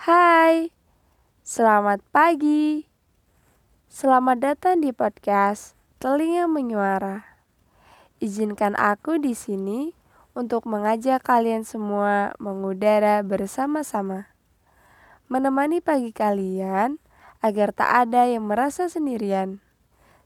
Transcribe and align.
Hai, 0.00 0.72
selamat 1.44 2.00
pagi. 2.08 2.88
Selamat 3.84 4.40
datang 4.40 4.80
di 4.80 4.96
podcast 4.96 5.76
Telinga 6.00 6.48
Menyuara. 6.48 7.36
Izinkan 8.16 8.80
aku 8.80 9.20
di 9.20 9.36
sini 9.36 9.92
untuk 10.32 10.64
mengajak 10.64 11.20
kalian 11.20 11.68
semua 11.68 12.32
mengudara 12.40 13.20
bersama-sama. 13.20 14.32
Menemani 15.28 15.84
pagi 15.84 16.16
kalian 16.16 16.96
agar 17.44 17.76
tak 17.76 18.08
ada 18.08 18.24
yang 18.24 18.48
merasa 18.48 18.88
sendirian. 18.88 19.60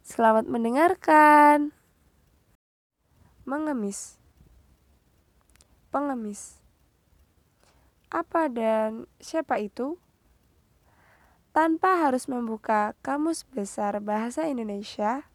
Selamat 0.07 0.47
mendengarkan. 0.47 1.75
Mengemis. 3.43 4.23
Pengemis. 5.91 6.64
Apa 8.15 8.47
dan 8.47 9.11
siapa 9.19 9.59
itu? 9.59 9.99
Tanpa 11.51 11.99
harus 11.99 12.31
membuka 12.31 12.95
kamus 13.03 13.43
besar 13.43 13.99
bahasa 13.99 14.47
Indonesia, 14.47 15.27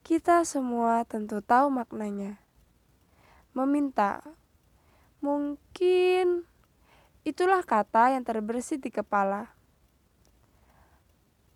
kita 0.00 0.40
semua 0.48 1.04
tentu 1.04 1.44
tahu 1.44 1.68
maknanya. 1.68 2.40
Meminta. 3.52 4.24
Mungkin 5.20 6.48
itulah 7.28 7.60
kata 7.60 8.16
yang 8.16 8.24
terbersit 8.24 8.80
di 8.80 8.88
kepala. 8.88 9.52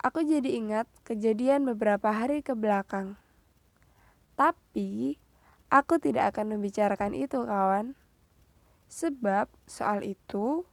Aku 0.04 0.20
jadi 0.20 0.52
ingat 0.52 0.84
kejadian 1.08 1.64
beberapa 1.64 2.12
hari 2.12 2.44
ke 2.44 2.52
belakang. 2.52 3.16
Tapi, 4.36 5.16
aku 5.72 5.96
tidak 5.96 6.36
akan 6.36 6.60
membicarakan 6.60 7.16
itu, 7.16 7.40
kawan. 7.42 7.97
Sebab 8.88 9.52
soal 9.68 10.00
itu, 10.04 10.64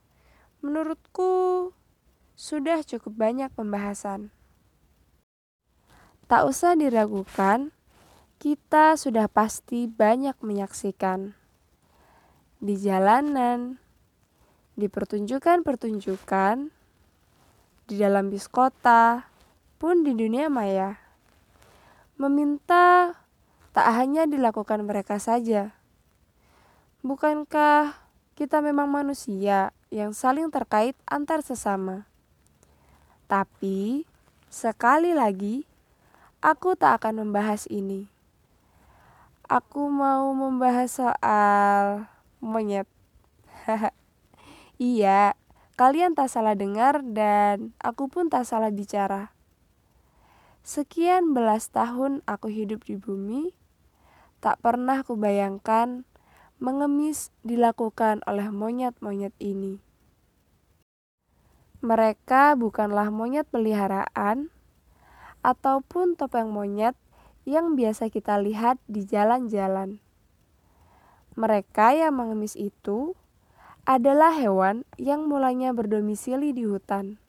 menurutku, 0.63 1.71
sudah 2.35 2.83
cukup 2.83 3.15
banyak 3.15 3.51
pembahasan. 3.51 4.31
Tak 6.25 6.47
usah 6.47 6.79
diragukan, 6.79 7.75
kita 8.39 8.95
sudah 8.95 9.27
pasti 9.27 9.87
banyak 9.87 10.35
menyaksikan 10.43 11.35
di 12.63 12.75
jalanan, 12.79 13.77
di 14.75 14.87
pertunjukan-pertunjukan, 14.87 16.55
di 17.85 17.95
dalam 17.95 18.31
bis 18.33 18.47
kota, 18.49 19.29
pun 19.77 20.01
di 20.01 20.15
dunia 20.15 20.49
maya. 20.49 20.97
Meminta 22.15 23.11
tak 23.75 23.87
hanya 23.91 24.23
dilakukan 24.25 24.87
mereka 24.87 25.19
saja. 25.19 25.75
Bukankah 27.05 28.04
kita 28.35 28.59
memang 28.59 28.91
manusia 28.91 29.71
yang 29.87 30.11
saling 30.11 30.51
terkait 30.51 30.91
antar 31.07 31.39
sesama. 31.39 32.03
Tapi, 33.31 34.03
sekali 34.51 35.15
lagi, 35.15 35.63
aku 36.43 36.75
tak 36.75 36.99
akan 36.99 37.23
membahas 37.23 37.63
ini. 37.71 38.11
Aku 39.47 39.87
mau 39.87 40.35
membahas 40.35 40.91
soal 40.91 42.11
monyet. 42.43 42.91
iya, 44.77 45.31
kalian 45.79 46.11
tak 46.11 46.27
salah 46.27 46.59
dengar 46.59 47.07
dan 47.07 47.71
aku 47.79 48.11
pun 48.11 48.27
tak 48.27 48.43
salah 48.43 48.67
bicara. 48.67 49.31
Sekian 50.59 51.31
belas 51.31 51.71
tahun 51.71 52.19
aku 52.27 52.51
hidup 52.51 52.83
di 52.83 52.99
bumi, 52.99 53.55
tak 54.43 54.59
pernah 54.59 55.07
kubayangkan 55.07 56.03
mengemis 56.59 57.35
dilakukan 57.43 58.23
oleh 58.23 58.47
monyet-monyet 58.47 59.35
ini. 59.43 59.83
Mereka 61.83 62.55
bukanlah 62.57 63.11
monyet 63.11 63.45
peliharaan 63.51 64.49
ataupun 65.45 66.17
topeng 66.17 66.49
monyet 66.49 66.97
yang 67.45 67.77
biasa 67.77 68.09
kita 68.09 68.41
lihat 68.41 68.81
di 68.89 69.05
jalan-jalan. 69.05 70.01
Mereka 71.37 71.93
yang 71.93 72.17
mengemis 72.17 72.57
itu 72.57 73.13
adalah 73.85 74.33
hewan 74.33 74.81
yang 74.97 75.29
mulanya 75.29 75.69
berdomisili 75.75 76.57
di 76.57 76.65
hutan, 76.65 77.21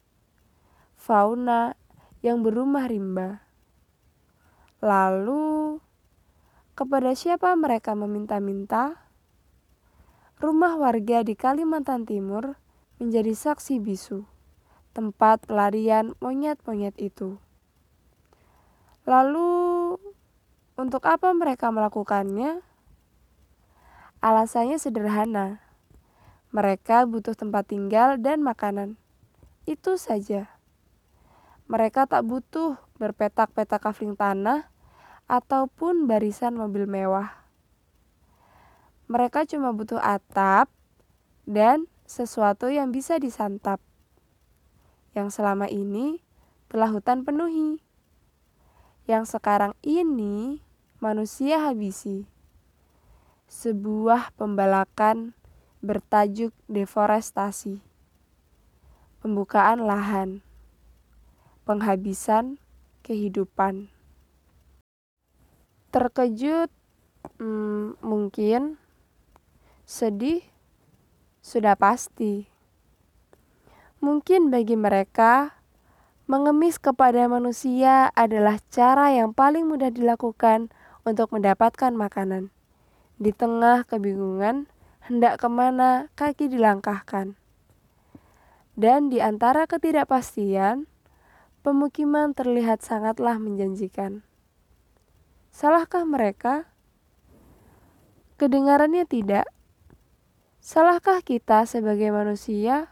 fauna 0.97 1.77
yang 2.25 2.41
berumah 2.41 2.89
rimba. 2.89 3.45
Lalu, 4.81 5.77
kepada 6.73 7.13
siapa 7.13 7.53
mereka 7.53 7.93
meminta-minta? 7.93 9.06
Rumah 10.37 10.77
warga 10.77 11.25
di 11.25 11.33
Kalimantan 11.33 12.05
Timur 12.05 12.61
menjadi 13.01 13.33
saksi 13.33 13.81
bisu, 13.81 14.21
tempat 14.93 15.41
pelarian 15.49 16.13
monyet-monyet 16.21 16.93
itu. 17.01 17.41
Lalu, 19.09 19.97
untuk 20.77 21.09
apa 21.09 21.33
mereka 21.33 21.73
melakukannya? 21.73 22.61
Alasannya 24.21 24.77
sederhana. 24.77 25.57
Mereka 26.53 27.09
butuh 27.09 27.33
tempat 27.33 27.73
tinggal 27.73 28.21
dan 28.21 28.45
makanan. 28.45 28.93
Itu 29.65 29.97
saja. 29.97 30.53
Mereka 31.65 32.05
tak 32.05 32.21
butuh 32.29 32.77
berpetak-petak 33.01 33.81
kafling 33.81 34.13
tanah 34.13 34.69
ataupun 35.25 36.05
barisan 36.05 36.53
mobil 36.53 36.85
mewah. 36.85 37.46
Mereka 39.07 39.47
cuma 39.47 39.71
butuh 39.71 40.03
atap 40.03 40.67
dan 41.47 41.87
sesuatu 42.03 42.67
yang 42.67 42.91
bisa 42.91 43.15
disantap. 43.23 43.79
Yang 45.15 45.39
selama 45.39 45.71
ini 45.71 46.19
telah 46.67 46.91
hutan 46.91 47.23
penuhi. 47.23 47.79
Yang 49.07 49.39
sekarang 49.39 49.71
ini 49.79 50.59
manusia 50.99 51.63
habisi. 51.63 52.27
Sebuah 53.47 54.35
pembalakan 54.35 55.31
bertajuk 55.79 56.51
deforestasi. 56.67 57.79
Pembukaan 59.23 59.87
lahan. 59.87 60.43
Penghabisan 61.63 62.59
kehidupan. 63.07 63.87
Terkejut 65.95 66.67
hmm, 67.39 67.95
mungkin 68.03 68.75
Sedih 69.87 70.43
sudah 71.39 71.79
pasti. 71.79 72.51
Mungkin 74.03 74.51
bagi 74.51 74.75
mereka, 74.75 75.55
mengemis 76.27 76.75
kepada 76.75 77.23
manusia 77.31 78.11
adalah 78.11 78.59
cara 78.67 79.15
yang 79.15 79.31
paling 79.31 79.63
mudah 79.63 79.87
dilakukan 79.87 80.75
untuk 81.07 81.31
mendapatkan 81.31 81.95
makanan. 81.95 82.51
Di 83.15 83.31
tengah 83.31 83.87
kebingungan, 83.87 84.67
hendak 85.07 85.39
ke 85.39 85.47
mana 85.47 86.11
kaki 86.19 86.51
dilangkahkan. 86.51 87.39
Dan 88.75 89.07
di 89.07 89.23
antara 89.23 89.71
ketidakpastian, 89.71 90.83
pemukiman 91.63 92.35
terlihat 92.35 92.83
sangatlah 92.83 93.39
menjanjikan. 93.39 94.27
Salahkah 95.55 96.03
mereka? 96.03 96.67
Kedengarannya 98.35 99.07
tidak, 99.07 99.47
Salahkah 100.67 101.23
kita 101.23 101.63
sebagai 101.63 102.11
manusia? 102.11 102.91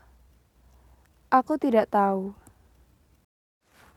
Aku 1.28 1.60
tidak 1.60 1.92
tahu. 1.92 2.32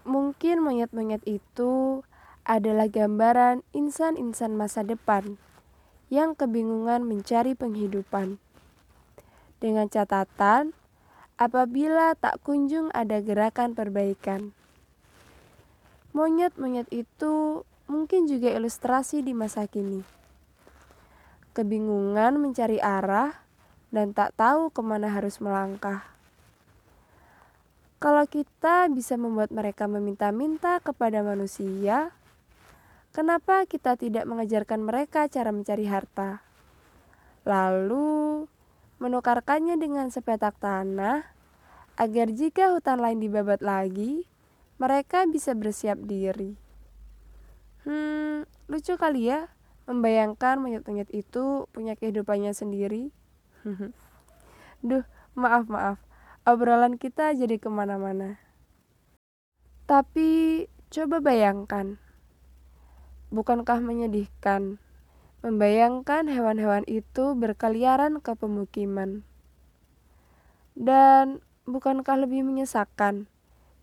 Mungkin 0.03 0.59
monyet-monyet 0.66 1.22
itu 1.22 2.03
adalah 2.43 2.91
gambaran 2.91 3.62
insan-insan 3.71 4.59
masa 4.59 4.83
depan 4.83 5.38
yang 6.11 6.34
kebingungan 6.34 7.06
mencari 7.06 7.55
penghidupan. 7.55 8.43
Dengan 9.62 9.87
catatan, 9.87 10.75
apabila 11.38 12.19
tak 12.19 12.43
kunjung 12.43 12.91
ada 12.91 13.23
gerakan 13.23 13.79
perbaikan. 13.79 14.58
Monyet-monyet 16.19 16.91
itu 16.91 17.62
mungkin 17.87 18.26
juga 18.26 18.50
ilustrasi 18.58 19.23
di 19.23 19.38
masa 19.38 19.70
kini. 19.70 20.03
Kebingungan 21.55 22.43
mencari 22.43 22.82
arah 22.82 23.47
dan 23.88 24.12
tak 24.12 24.37
tahu 24.37 24.69
ke 24.69 24.81
mana 24.85 25.08
harus 25.08 25.40
melangkah. 25.40 26.05
Kalau 27.99 28.23
kita 28.31 28.87
bisa 28.94 29.19
membuat 29.19 29.50
mereka 29.50 29.90
meminta-minta 29.90 30.79
kepada 30.79 31.19
manusia, 31.26 32.14
kenapa 33.11 33.67
kita 33.67 33.99
tidak 33.99 34.23
mengajarkan 34.23 34.87
mereka 34.87 35.26
cara 35.26 35.50
mencari 35.50 35.82
harta? 35.90 36.38
Lalu, 37.43 38.46
menukarkannya 39.02 39.75
dengan 39.82 40.14
sepetak 40.14 40.62
tanah, 40.62 41.26
agar 41.99 42.31
jika 42.31 42.70
hutan 42.70 43.02
lain 43.02 43.19
dibabat 43.19 43.67
lagi, 43.67 44.31
mereka 44.79 45.26
bisa 45.26 45.58
bersiap 45.58 45.99
diri. 46.06 46.55
Hmm, 47.82 48.46
lucu 48.70 48.94
kali 48.94 49.26
ya, 49.26 49.50
membayangkan 49.91 50.62
monyet-monyet 50.62 51.11
itu 51.11 51.67
punya 51.75 51.99
kehidupannya 51.99 52.55
sendiri. 52.55 53.11
Duh, 54.81 55.05
maaf 55.35 55.69
maaf. 55.69 55.99
obrolan 56.49 56.97
kita 56.97 57.37
jadi 57.37 57.61
ke 57.61 57.69
mana-mana. 57.69 58.41
Tapi 59.85 60.65
coba 60.88 61.20
bayangkan, 61.20 62.00
bukankah 63.29 63.85
menyedihkan 63.85 64.81
membayangkan 65.38 66.26
hewan-hewan 66.26 66.82
itu 66.91 67.37
berkeliaran 67.38 68.19
ke 68.19 68.35
pemukiman? 68.35 69.23
Dan 70.75 71.43
bukankah 71.67 72.26
lebih 72.26 72.47
menyesakan 72.47 73.31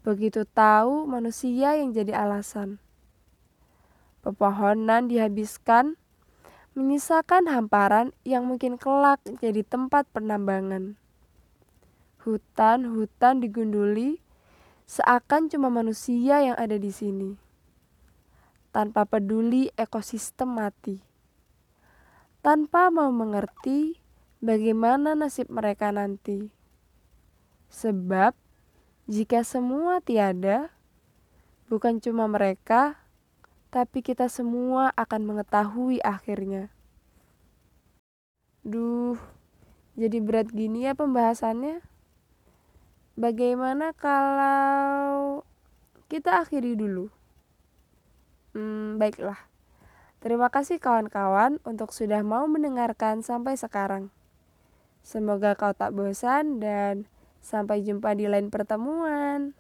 begitu 0.04 0.44
tahu 0.46 1.08
manusia 1.08 1.76
yang 1.80 1.96
jadi 1.96 2.16
alasan? 2.28 2.80
Pepohonan 4.26 5.06
dihabiskan, 5.06 6.02
menyisakan 6.76 7.48
hamparan 7.48 8.12
yang 8.28 8.44
mungkin 8.44 8.76
kelak 8.76 9.24
jadi 9.40 9.64
tempat 9.64 10.04
penambangan. 10.12 11.00
Hutan-hutan 12.20 13.40
digunduli, 13.40 14.20
seakan 14.84 15.48
cuma 15.48 15.72
manusia 15.72 16.44
yang 16.44 16.60
ada 16.60 16.76
di 16.76 16.92
sini. 16.92 17.40
Tanpa 18.76 19.08
peduli 19.08 19.72
ekosistem 19.80 20.52
mati. 20.52 21.00
Tanpa 22.44 22.92
mau 22.92 23.08
mengerti 23.08 23.96
bagaimana 24.44 25.16
nasib 25.16 25.48
mereka 25.48 25.96
nanti. 25.96 26.52
Sebab 27.72 28.36
jika 29.08 29.48
semua 29.48 30.04
tiada, 30.04 30.76
bukan 31.72 32.04
cuma 32.04 32.28
mereka, 32.28 33.00
tapi 33.76 34.00
kita 34.00 34.32
semua 34.32 34.96
akan 34.96 35.36
mengetahui 35.36 36.00
akhirnya. 36.00 36.72
Duh, 38.64 39.20
jadi 40.00 40.24
berat 40.24 40.48
gini 40.56 40.88
ya 40.88 40.96
pembahasannya. 40.96 41.84
Bagaimana 43.20 43.92
kalau 43.92 45.44
kita 46.08 46.48
akhiri 46.48 46.80
dulu? 46.80 47.12
Hmm, 48.56 48.96
baiklah. 48.96 49.44
Terima 50.24 50.48
kasih 50.48 50.80
kawan-kawan 50.80 51.60
untuk 51.68 51.92
sudah 51.92 52.24
mau 52.24 52.48
mendengarkan 52.48 53.28
sampai 53.28 53.60
sekarang. 53.60 54.08
Semoga 55.04 55.52
kau 55.60 55.76
tak 55.76 55.92
bosan 55.92 56.64
dan 56.64 57.12
sampai 57.44 57.84
jumpa 57.84 58.16
di 58.16 58.32
lain 58.32 58.48
pertemuan. 58.48 59.52